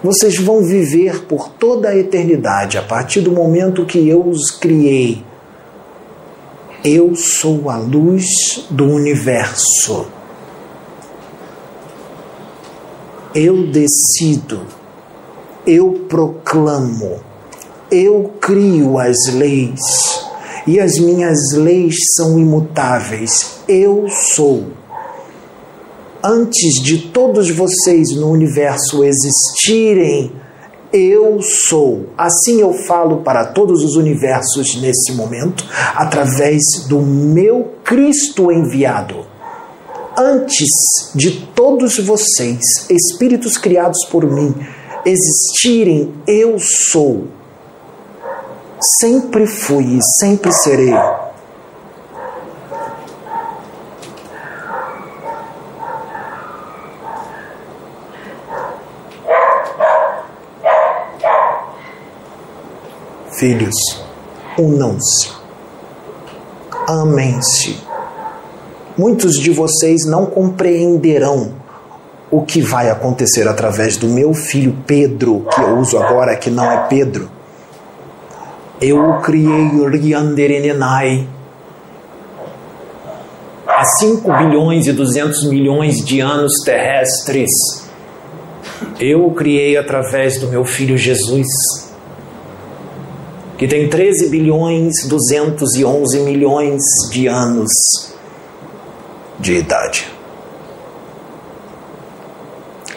Vocês 0.00 0.38
vão 0.38 0.62
viver 0.62 1.24
por 1.24 1.48
toda 1.48 1.88
a 1.88 1.96
eternidade 1.96 2.78
a 2.78 2.82
partir 2.82 3.20
do 3.20 3.32
momento 3.32 3.84
que 3.84 4.08
eu 4.08 4.24
os 4.24 4.48
criei 4.52 5.28
eu 6.84 7.14
sou 7.14 7.68
a 7.68 7.76
luz 7.76 8.24
do 8.70 8.84
universo. 8.84 10.06
Eu 13.34 13.66
decido, 13.70 14.62
eu 15.66 16.06
proclamo, 16.08 17.20
eu 17.90 18.32
crio 18.40 18.98
as 18.98 19.16
leis 19.34 19.80
e 20.66 20.80
as 20.80 20.98
minhas 20.98 21.38
leis 21.52 21.94
são 22.16 22.38
imutáveis. 22.38 23.60
Eu 23.68 24.06
sou. 24.34 24.68
Antes 26.22 26.82
de 26.82 27.08
todos 27.08 27.50
vocês 27.50 28.14
no 28.16 28.30
universo 28.30 29.04
existirem, 29.04 30.32
eu 30.92 31.40
sou. 31.42 32.06
Assim 32.16 32.60
eu 32.60 32.72
falo 32.72 33.18
para 33.18 33.46
todos 33.46 33.82
os 33.84 33.96
universos 33.96 34.80
nesse 34.80 35.12
momento, 35.12 35.64
através 35.94 36.60
do 36.88 37.00
meu 37.00 37.72
Cristo 37.84 38.50
enviado. 38.50 39.26
Antes 40.16 40.68
de 41.14 41.46
todos 41.54 41.98
vocês, 41.98 42.60
espíritos 42.90 43.56
criados 43.56 44.04
por 44.10 44.24
mim, 44.24 44.54
existirem, 45.04 46.12
eu 46.26 46.56
sou. 46.58 47.28
Sempre 49.00 49.46
fui 49.46 49.84
e 49.84 50.00
sempre 50.20 50.52
serei. 50.52 50.94
Filhos, 63.40 63.74
unam-se, 64.58 65.30
amem-se. 66.86 67.78
Muitos 68.98 69.36
de 69.36 69.50
vocês 69.50 70.04
não 70.04 70.26
compreenderão 70.26 71.54
o 72.30 72.42
que 72.42 72.60
vai 72.60 72.90
acontecer 72.90 73.48
através 73.48 73.96
do 73.96 74.08
meu 74.08 74.34
filho 74.34 74.76
Pedro, 74.86 75.46
que 75.54 75.58
eu 75.58 75.78
uso 75.78 75.96
agora, 75.96 76.36
que 76.36 76.50
não 76.50 76.70
é 76.70 76.86
Pedro. 76.86 77.30
Eu 78.78 79.08
o 79.08 79.22
criei 79.22 79.70
Rianderenenai 79.90 81.26
há 83.66 83.82
5 83.82 84.36
bilhões 84.36 84.86
e 84.86 84.92
200 84.92 85.48
milhões 85.48 86.04
de 86.04 86.20
anos 86.20 86.52
terrestres. 86.62 87.48
Eu 89.00 89.24
o 89.24 89.32
criei 89.32 89.78
através 89.78 90.38
do 90.38 90.48
meu 90.48 90.66
filho 90.66 90.98
Jesus 90.98 91.88
que 93.60 93.68
tem 93.68 93.90
13 93.90 94.30
bilhões 94.30 95.06
211 95.06 96.20
milhões 96.20 96.80
de 97.10 97.26
anos 97.26 97.70
de 99.38 99.58
idade. 99.58 100.10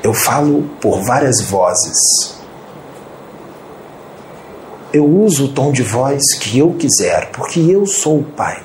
Eu 0.02 0.14
falo 0.14 0.64
por 0.80 1.02
várias 1.02 1.42
vozes. 1.42 1.98
Eu 4.94 5.06
uso 5.06 5.48
o 5.48 5.50
tom 5.50 5.74
de 5.74 5.84
voz 5.84 6.22
que 6.40 6.60
eu 6.60 6.74
quiser, 6.76 7.30
porque 7.32 7.60
eu 7.60 7.86
sou 7.86 8.20
o 8.20 8.24
Pai. 8.24 8.64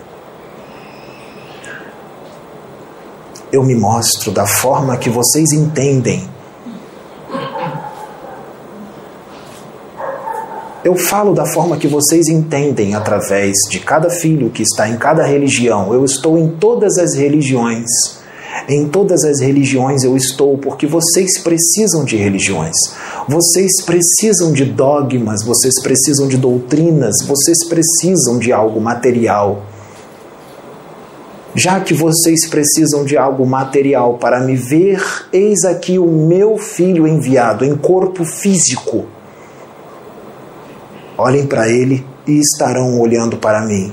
Eu 3.51 3.65
me 3.65 3.75
mostro 3.75 4.31
da 4.31 4.47
forma 4.47 4.97
que 4.99 5.11
vocês 5.11 5.51
entendem 5.51 6.31
Eu 10.85 10.95
falo 10.95 11.35
da 11.35 11.45
forma 11.45 11.77
que 11.77 11.89
vocês 11.89 12.29
entendem 12.29 12.95
através 12.95 13.53
de 13.69 13.81
cada 13.81 14.09
filho 14.09 14.49
que 14.49 14.63
está 14.63 14.89
em 14.89 14.97
cada 14.97 15.27
religião. 15.27 15.93
Eu 15.93 16.05
estou 16.05 16.39
em 16.39 16.51
todas 16.51 16.99
as 16.99 17.15
religiões. 17.15 17.89
Em 18.69 18.87
todas 18.87 19.25
as 19.25 19.41
religiões 19.41 20.05
eu 20.05 20.17
estou 20.17 20.57
porque 20.57 20.87
vocês 20.87 21.41
precisam 21.43 22.05
de 22.05 22.17
religiões. 22.17 22.77
Vocês 23.29 23.83
precisam 23.85 24.53
de 24.53 24.65
dogmas, 24.65 25.43
vocês 25.45 25.83
precisam 25.83 26.29
de 26.29 26.37
doutrinas, 26.37 27.17
vocês 27.27 27.67
precisam 27.69 28.39
de 28.39 28.53
algo 28.53 28.81
material. 28.81 29.65
Já 31.57 31.81
que 31.81 31.93
vocês 31.93 32.49
precisam 32.49 33.05
de 33.05 33.17
algo 33.17 33.45
material 33.45 34.15
para 34.15 34.39
me 34.39 34.55
ver, 34.55 35.03
eis 35.33 35.65
aqui 35.65 35.99
o 35.99 36.07
meu 36.07 36.57
filho 36.57 37.05
enviado 37.05 37.65
em 37.65 37.77
corpo 37.77 38.25
físico 38.25 39.18
Olhem 41.21 41.49
para 41.49 41.69
ele 41.69 42.07
e 42.29 42.39
estarão 42.39 43.01
olhando 43.01 43.39
para 43.39 43.67
mim. 43.67 43.93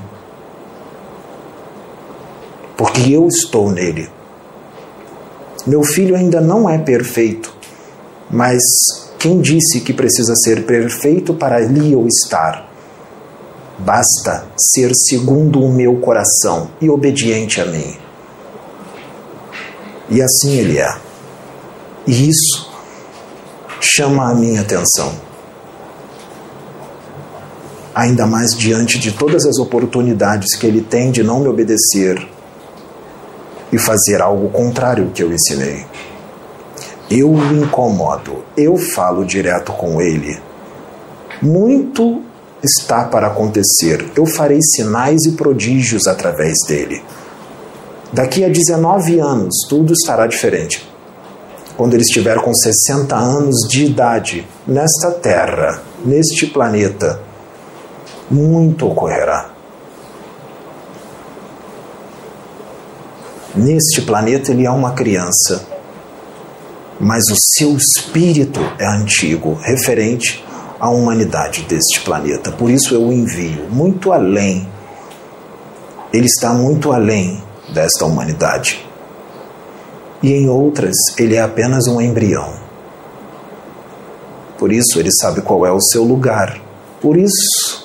Porque 2.77 3.11
eu 3.11 3.27
estou 3.27 3.71
nele. 3.71 4.07
Meu 5.65 5.81
filho 5.81 6.15
ainda 6.15 6.39
não 6.39 6.69
é 6.69 6.77
perfeito, 6.77 7.51
mas 8.29 8.61
quem 9.17 9.41
disse 9.41 9.81
que 9.81 9.91
precisa 9.91 10.35
ser 10.35 10.67
perfeito 10.67 11.33
para 11.33 11.55
ali 11.55 11.93
eu 11.93 12.05
estar? 12.05 12.69
Basta 13.79 14.45
ser 14.55 14.91
segundo 14.93 15.63
o 15.63 15.73
meu 15.73 15.95
coração 15.95 16.69
e 16.79 16.91
obediente 16.91 17.59
a 17.59 17.65
mim. 17.65 17.97
E 20.11 20.21
assim 20.21 20.59
ele 20.59 20.77
é. 20.77 20.95
E 22.05 22.29
isso 22.29 22.71
chama 23.81 24.29
a 24.29 24.35
minha 24.35 24.61
atenção 24.61 25.24
ainda 27.95 28.27
mais 28.27 28.51
diante 28.51 28.99
de 28.99 29.13
todas 29.13 29.45
as 29.45 29.57
oportunidades 29.57 30.57
que 30.57 30.67
ele 30.67 30.81
tem 30.81 31.11
de 31.11 31.23
não 31.23 31.39
me 31.39 31.47
obedecer 31.47 32.27
e 33.71 33.77
fazer 33.77 34.21
algo 34.21 34.49
contrário 34.49 35.05
ao 35.05 35.11
que 35.11 35.23
eu 35.23 35.31
ensinei. 35.31 35.85
Eu 37.09 37.31
o 37.31 37.53
incomodo, 37.53 38.43
eu 38.57 38.75
falo 38.77 39.23
direto 39.23 39.71
com 39.71 40.01
ele. 40.01 40.37
Muito 41.41 42.21
está 42.61 43.05
para 43.05 43.27
acontecer. 43.27 44.11
Eu 44.15 44.25
farei 44.25 44.59
sinais 44.61 45.23
e 45.25 45.31
prodígios 45.31 46.07
através 46.07 46.55
dele. 46.67 47.01
Daqui 48.11 48.43
a 48.43 48.49
19 48.49 49.19
anos, 49.19 49.55
tudo 49.69 49.93
estará 49.93 50.27
diferente. 50.27 50.85
Quando 51.77 51.93
ele 51.93 52.03
estiver 52.03 52.41
com 52.41 52.53
60 52.53 53.15
anos 53.15 53.55
de 53.69 53.85
idade, 53.85 54.47
nesta 54.65 55.11
terra, 55.11 55.81
neste 56.03 56.47
planeta, 56.47 57.19
muito 58.29 58.87
ocorrerá. 58.87 59.51
Neste 63.55 64.01
planeta 64.01 64.51
ele 64.51 64.65
é 64.65 64.69
uma 64.69 64.91
criança, 64.91 65.65
mas 66.99 67.23
o 67.29 67.35
seu 67.35 67.75
espírito 67.77 68.59
é 68.77 68.85
antigo, 68.85 69.53
referente 69.53 70.43
à 70.79 70.89
humanidade 70.89 71.61
deste 71.63 72.01
planeta. 72.01 72.51
Por 72.51 72.69
isso 72.69 72.93
eu 72.93 73.07
o 73.07 73.13
envio 73.13 73.69
muito 73.69 74.11
além. 74.11 74.67
Ele 76.11 76.25
está 76.25 76.53
muito 76.53 76.91
além 76.91 77.41
desta 77.73 78.05
humanidade. 78.05 78.85
E 80.21 80.33
em 80.33 80.49
outras, 80.49 80.95
ele 81.17 81.35
é 81.35 81.41
apenas 81.41 81.87
um 81.87 82.01
embrião. 82.01 82.53
Por 84.57 84.71
isso 84.71 84.99
ele 84.99 85.11
sabe 85.11 85.41
qual 85.41 85.65
é 85.65 85.71
o 85.71 85.81
seu 85.81 86.03
lugar. 86.03 86.59
Por 87.01 87.17
isso 87.17 87.84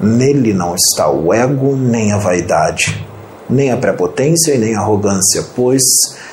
Nele 0.00 0.54
não 0.54 0.74
está 0.74 1.10
o 1.10 1.34
ego, 1.34 1.76
nem 1.76 2.10
a 2.12 2.16
vaidade, 2.16 3.06
nem 3.50 3.70
a 3.70 3.76
prepotência 3.76 4.54
e 4.54 4.58
nem 4.58 4.74
a 4.74 4.80
arrogância, 4.80 5.44
pois 5.54 5.82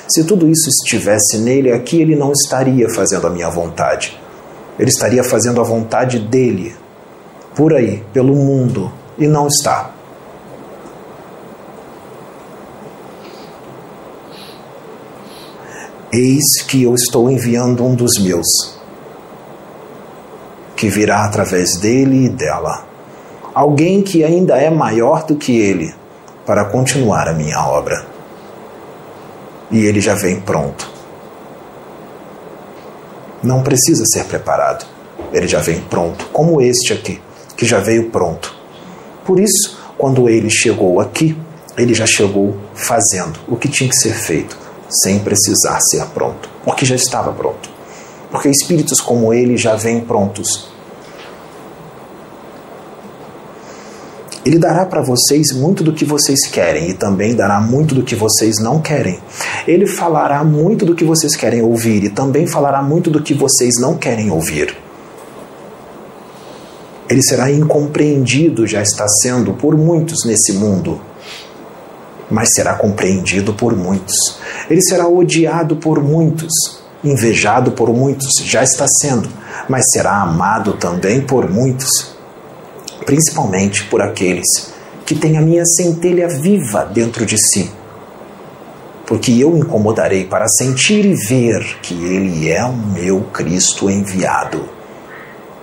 se 0.08 0.24
tudo 0.24 0.48
isso 0.48 0.70
estivesse 0.70 1.36
nele, 1.36 1.70
aqui 1.70 2.00
ele 2.00 2.16
não 2.16 2.32
estaria 2.32 2.88
fazendo 2.88 3.26
a 3.26 3.30
minha 3.30 3.50
vontade. 3.50 4.18
Ele 4.78 4.88
estaria 4.88 5.22
fazendo 5.22 5.60
a 5.60 5.64
vontade 5.64 6.18
dele, 6.18 6.74
por 7.54 7.74
aí, 7.74 8.02
pelo 8.10 8.34
mundo, 8.34 8.90
e 9.18 9.26
não 9.26 9.46
está. 9.46 9.90
Eis 16.10 16.62
que 16.66 16.84
eu 16.84 16.94
estou 16.94 17.30
enviando 17.30 17.84
um 17.84 17.94
dos 17.94 18.18
meus, 18.18 18.46
que 20.74 20.88
virá 20.88 21.26
através 21.26 21.76
dele 21.76 22.24
e 22.24 22.28
dela 22.30 22.87
alguém 23.58 24.02
que 24.02 24.22
ainda 24.22 24.56
é 24.56 24.70
maior 24.70 25.24
do 25.24 25.34
que 25.34 25.58
ele, 25.58 25.92
para 26.46 26.66
continuar 26.66 27.26
a 27.26 27.32
minha 27.32 27.60
obra. 27.66 28.06
E 29.68 29.84
ele 29.84 30.00
já 30.00 30.14
vem 30.14 30.40
pronto. 30.40 30.88
Não 33.42 33.60
precisa 33.64 34.04
ser 34.06 34.26
preparado. 34.26 34.86
Ele 35.32 35.48
já 35.48 35.58
vem 35.58 35.80
pronto, 35.80 36.26
como 36.32 36.62
este 36.62 36.92
aqui, 36.92 37.20
que 37.56 37.66
já 37.66 37.80
veio 37.80 38.10
pronto. 38.10 38.54
Por 39.24 39.40
isso, 39.40 39.76
quando 39.98 40.28
ele 40.28 40.48
chegou 40.48 41.00
aqui, 41.00 41.36
ele 41.76 41.94
já 41.94 42.06
chegou 42.06 42.56
fazendo 42.74 43.40
o 43.48 43.56
que 43.56 43.66
tinha 43.66 43.90
que 43.90 43.96
ser 43.96 44.14
feito, 44.14 44.56
sem 44.88 45.18
precisar 45.18 45.80
ser 45.80 46.06
pronto, 46.14 46.48
porque 46.64 46.86
já 46.86 46.94
estava 46.94 47.32
pronto. 47.32 47.68
Porque 48.30 48.50
espíritos 48.50 49.00
como 49.00 49.34
ele 49.34 49.56
já 49.56 49.74
vêm 49.74 50.00
prontos 50.00 50.77
Ele 54.48 54.58
dará 54.58 54.86
para 54.86 55.02
vocês 55.02 55.52
muito 55.52 55.84
do 55.84 55.92
que 55.92 56.06
vocês 56.06 56.46
querem 56.46 56.88
e 56.88 56.94
também 56.94 57.36
dará 57.36 57.60
muito 57.60 57.94
do 57.94 58.02
que 58.02 58.14
vocês 58.14 58.58
não 58.58 58.80
querem. 58.80 59.18
Ele 59.66 59.86
falará 59.86 60.42
muito 60.42 60.86
do 60.86 60.94
que 60.94 61.04
vocês 61.04 61.36
querem 61.36 61.60
ouvir 61.60 62.04
e 62.04 62.08
também 62.08 62.46
falará 62.46 62.80
muito 62.80 63.10
do 63.10 63.22
que 63.22 63.34
vocês 63.34 63.74
não 63.78 63.98
querem 63.98 64.30
ouvir. 64.30 64.74
Ele 67.10 67.22
será 67.22 67.52
incompreendido, 67.52 68.66
já 68.66 68.80
está 68.80 69.06
sendo 69.20 69.52
por 69.52 69.76
muitos 69.76 70.24
nesse 70.24 70.54
mundo, 70.54 70.98
mas 72.30 72.48
será 72.54 72.72
compreendido 72.72 73.52
por 73.52 73.76
muitos. 73.76 74.16
Ele 74.70 74.80
será 74.80 75.06
odiado 75.06 75.76
por 75.76 76.02
muitos, 76.02 76.80
invejado 77.04 77.72
por 77.72 77.90
muitos, 77.90 78.32
já 78.46 78.62
está 78.62 78.86
sendo, 79.02 79.28
mas 79.68 79.84
será 79.92 80.22
amado 80.22 80.72
também 80.72 81.20
por 81.20 81.50
muitos 81.50 82.16
principalmente 83.08 83.84
por 83.84 84.02
aqueles 84.02 84.70
que 85.06 85.14
têm 85.14 85.38
a 85.38 85.40
minha 85.40 85.64
centelha 85.64 86.28
viva 86.28 86.84
dentro 86.84 87.24
de 87.24 87.38
si. 87.38 87.70
Porque 89.06 89.32
eu 89.32 89.56
incomodarei 89.56 90.26
para 90.26 90.46
sentir 90.46 91.06
e 91.06 91.14
ver 91.14 91.78
que 91.80 91.94
Ele 91.94 92.50
é 92.50 92.62
o 92.62 92.76
meu 92.76 93.22
Cristo 93.32 93.88
enviado. 93.88 94.62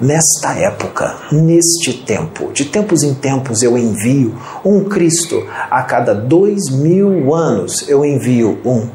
Nesta 0.02 0.56
época, 0.58 1.18
neste 1.32 1.94
tempo, 1.94 2.52
de 2.52 2.66
tempos 2.66 3.04
em 3.04 3.14
tempos 3.14 3.62
eu 3.62 3.78
envio 3.78 4.36
um 4.66 4.84
Cristo, 4.86 5.46
a 5.70 5.84
cada 5.84 6.16
dois 6.16 6.72
mil 6.72 7.32
anos 7.36 7.88
eu 7.88 8.04
envio 8.04 8.60
um. 8.66 8.90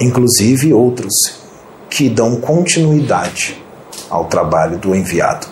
Inclusive 0.00 0.74
outros 0.74 1.43
que 1.94 2.08
dão 2.08 2.40
continuidade 2.40 3.56
ao 4.10 4.24
trabalho 4.24 4.76
do 4.78 4.96
enviado. 4.96 5.46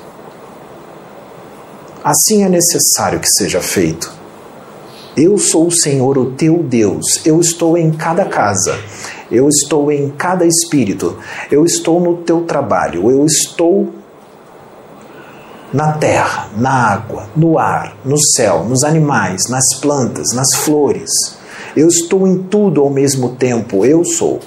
Assim 2.02 2.42
é 2.42 2.48
necessário 2.48 3.20
que 3.20 3.28
seja 3.28 3.60
feito. 3.60 4.12
Eu 5.16 5.38
sou 5.38 5.68
o 5.68 5.70
Senhor, 5.70 6.18
o 6.18 6.32
teu 6.32 6.60
Deus. 6.60 7.24
Eu 7.24 7.40
estou 7.40 7.78
em 7.78 7.92
cada 7.92 8.24
casa. 8.24 8.76
Eu 9.30 9.48
estou 9.48 9.92
em 9.92 10.10
cada 10.10 10.44
espírito. 10.44 11.16
Eu 11.48 11.64
estou 11.64 12.00
no 12.00 12.16
teu 12.24 12.42
trabalho. 12.42 13.08
Eu 13.08 13.24
estou 13.24 13.90
na 15.72 15.92
terra, 15.92 16.50
na 16.56 16.92
água, 16.92 17.28
no 17.36 17.56
ar, 17.56 17.96
no 18.04 18.18
céu, 18.18 18.64
nos 18.64 18.82
animais, 18.82 19.42
nas 19.48 19.78
plantas, 19.80 20.34
nas 20.34 20.52
flores. 20.64 21.08
Eu 21.76 21.86
estou 21.86 22.26
em 22.26 22.42
tudo 22.42 22.80
ao 22.80 22.90
mesmo 22.90 23.36
tempo. 23.36 23.86
Eu 23.86 24.04
sou. 24.04 24.40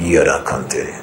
Yarakante. 0.00 0.94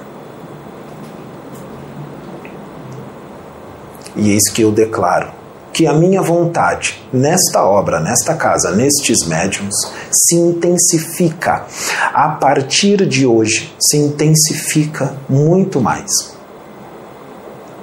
E 4.15 4.31
eis 4.31 4.49
que 4.53 4.62
eu 4.62 4.71
declaro 4.71 5.29
que 5.73 5.86
a 5.86 5.93
minha 5.93 6.21
vontade 6.21 7.03
nesta 7.12 7.65
obra, 7.65 7.99
nesta 7.99 8.34
casa, 8.36 8.71
nestes 8.71 9.27
médiums, 9.27 9.75
se 10.10 10.36
intensifica. 10.36 11.65
A 12.13 12.29
partir 12.29 13.05
de 13.05 13.25
hoje, 13.25 13.73
se 13.77 13.97
intensifica 13.97 15.17
muito 15.27 15.81
mais. 15.81 16.10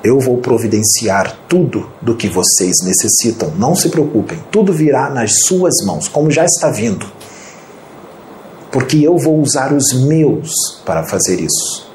Eu 0.03 0.19
vou 0.19 0.39
providenciar 0.39 1.37
tudo 1.47 1.91
do 2.01 2.17
que 2.17 2.29
vocês 2.29 2.77
necessitam, 2.83 3.53
não 3.59 3.75
se 3.77 3.91
preocupem, 3.91 4.43
tudo 4.51 4.73
virá 4.73 5.11
nas 5.11 5.31
suas 5.47 5.75
mãos, 5.87 6.09
como 6.09 6.31
já 6.31 6.45
está 6.45 6.71
vindo 6.71 7.07
porque 8.73 9.07
eu 9.07 9.19
vou 9.19 9.39
usar 9.39 9.71
os 9.71 9.93
meus 9.93 10.51
para 10.87 11.05
fazer 11.05 11.39
isso, 11.39 11.93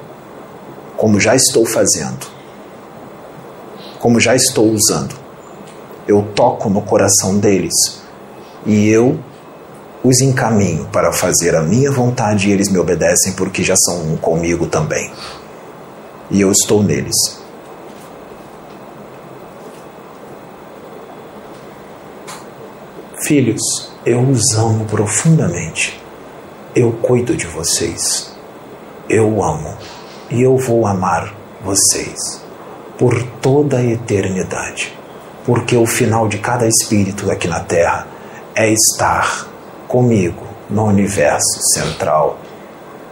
como 0.96 1.18
já 1.18 1.34
estou 1.34 1.66
fazendo, 1.66 2.24
como 3.98 4.20
já 4.20 4.36
estou 4.36 4.70
usando. 4.70 5.12
Eu 6.06 6.22
toco 6.36 6.70
no 6.70 6.80
coração 6.80 7.36
deles 7.36 7.74
e 8.64 8.88
eu 8.88 9.18
os 10.04 10.20
encaminho 10.20 10.86
para 10.86 11.12
fazer 11.12 11.56
a 11.56 11.62
minha 11.62 11.90
vontade 11.90 12.48
e 12.48 12.52
eles 12.52 12.70
me 12.70 12.78
obedecem 12.78 13.32
porque 13.32 13.64
já 13.64 13.74
são 13.76 14.12
um 14.12 14.16
comigo 14.16 14.66
também. 14.66 15.10
E 16.30 16.40
eu 16.40 16.52
estou 16.52 16.82
neles. 16.82 17.16
Filhos, 23.26 23.90
eu 24.06 24.22
os 24.22 24.56
amo 24.56 24.84
profundamente 24.84 26.07
eu 26.78 26.92
cuido 26.92 27.36
de 27.36 27.44
vocês, 27.44 28.30
eu 29.10 29.42
amo 29.42 29.76
e 30.30 30.40
eu 30.40 30.56
vou 30.56 30.86
amar 30.86 31.34
vocês 31.60 32.40
por 32.96 33.20
toda 33.42 33.78
a 33.78 33.84
eternidade, 33.84 34.96
porque 35.44 35.76
o 35.76 35.84
final 35.84 36.28
de 36.28 36.38
cada 36.38 36.68
espírito 36.68 37.28
aqui 37.32 37.48
na 37.48 37.58
Terra 37.58 38.06
é 38.54 38.72
estar 38.72 39.48
comigo 39.88 40.46
no 40.70 40.84
universo 40.84 41.60
central, 41.74 42.38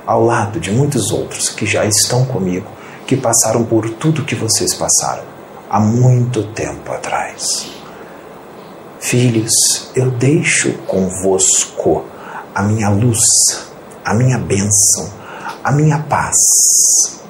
ao 0.06 0.24
lado 0.24 0.60
de 0.60 0.70
muitos 0.70 1.10
outros 1.10 1.48
que 1.48 1.66
já 1.66 1.84
estão 1.84 2.24
comigo, 2.24 2.70
que 3.04 3.16
passaram 3.16 3.64
por 3.64 3.90
tudo 3.90 4.24
que 4.24 4.36
vocês 4.36 4.74
passaram 4.74 5.24
há 5.68 5.80
muito 5.80 6.44
tempo 6.52 6.92
atrás. 6.92 7.68
Filhos, 9.00 9.90
eu 9.96 10.08
deixo 10.12 10.72
convosco 10.86 12.04
a 12.56 12.62
minha 12.62 12.88
luz, 12.88 13.20
a 14.02 14.14
minha 14.14 14.38
bênção, 14.38 15.12
a 15.62 15.70
minha 15.70 15.98
paz, 15.98 16.34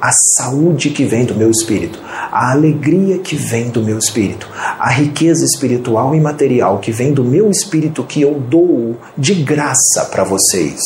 a 0.00 0.12
saúde 0.36 0.90
que 0.90 1.04
vem 1.04 1.24
do 1.24 1.34
meu 1.34 1.50
espírito, 1.50 1.98
a 2.30 2.52
alegria 2.52 3.18
que 3.18 3.34
vem 3.34 3.68
do 3.68 3.82
meu 3.82 3.98
espírito, 3.98 4.48
a 4.78 4.88
riqueza 4.88 5.44
espiritual 5.44 6.14
e 6.14 6.20
material 6.20 6.78
que 6.78 6.92
vem 6.92 7.12
do 7.12 7.24
meu 7.24 7.50
espírito 7.50 8.04
que 8.04 8.22
eu 8.22 8.38
dou 8.38 8.96
de 9.18 9.34
graça 9.34 10.04
para 10.12 10.22
vocês. 10.22 10.80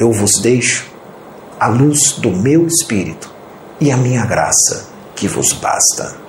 Eu 0.00 0.10
vos 0.10 0.40
deixo 0.40 0.90
a 1.60 1.68
luz 1.68 2.14
do 2.16 2.30
meu 2.30 2.66
espírito 2.66 3.30
e 3.78 3.92
a 3.92 3.96
minha 3.98 4.24
graça 4.24 4.88
que 5.14 5.28
vos 5.28 5.52
basta. 5.52 6.21